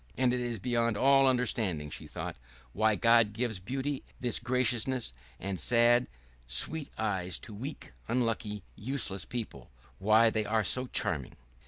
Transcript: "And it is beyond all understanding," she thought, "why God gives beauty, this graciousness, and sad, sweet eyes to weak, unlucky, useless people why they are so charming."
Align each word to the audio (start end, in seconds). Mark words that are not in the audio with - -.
"And 0.17 0.33
it 0.33 0.39
is 0.39 0.57
beyond 0.57 0.97
all 0.97 1.27
understanding," 1.27 1.91
she 1.91 2.07
thought, 2.07 2.35
"why 2.73 2.95
God 2.95 3.33
gives 3.33 3.59
beauty, 3.59 4.01
this 4.19 4.39
graciousness, 4.39 5.13
and 5.39 5.59
sad, 5.59 6.07
sweet 6.47 6.89
eyes 6.97 7.37
to 7.37 7.53
weak, 7.53 7.93
unlucky, 8.07 8.63
useless 8.75 9.25
people 9.25 9.69
why 9.99 10.31
they 10.31 10.43
are 10.43 10.63
so 10.63 10.87
charming." 10.87 11.35